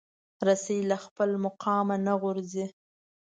[0.47, 2.65] رسۍ له خپل مقامه نه غورځي.